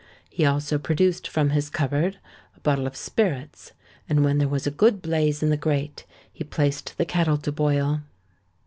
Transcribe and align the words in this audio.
He 0.31 0.47
also 0.47 0.79
produced 0.79 1.27
from 1.27 1.51
his 1.51 1.69
cupboard 1.69 2.17
a 2.57 2.59
bottle 2.61 2.87
of 2.87 2.95
spirits, 2.95 3.73
and 4.09 4.23
when 4.23 4.39
there 4.39 4.47
was 4.47 4.65
a 4.65 4.71
good 4.71 4.99
blaze 4.99 5.43
in 5.43 5.51
the 5.51 5.57
grate, 5.57 6.05
he 6.33 6.43
placed 6.43 6.97
the 6.97 7.05
kettle 7.05 7.37
to 7.37 7.51
boil. 7.51 8.01